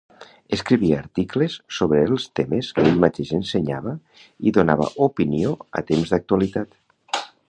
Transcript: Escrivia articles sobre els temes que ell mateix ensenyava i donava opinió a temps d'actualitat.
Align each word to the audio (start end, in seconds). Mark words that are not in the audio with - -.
Escrivia 0.55 0.95
articles 1.01 1.57
sobre 1.79 1.99
els 2.05 2.23
temes 2.39 2.71
que 2.77 2.85
ell 2.91 2.97
mateix 3.03 3.33
ensenyava 3.39 3.93
i 4.49 4.55
donava 4.59 4.89
opinió 5.09 5.53
a 5.81 5.85
temps 5.93 6.15
d'actualitat. 6.15 7.25